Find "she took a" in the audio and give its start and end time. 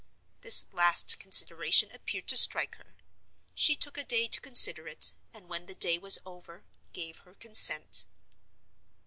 3.53-4.03